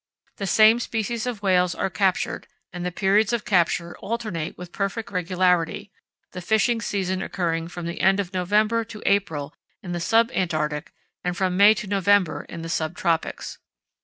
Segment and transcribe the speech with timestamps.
[0.37, 5.11] The same species of whales are captured, and the periods of capture alternate with perfect
[5.11, 5.91] regularity,
[6.31, 9.53] the fishing season occurring from the end of November to April
[9.83, 10.91] in the sub Antarctic
[11.23, 13.59] and from May to November in the sub tropics.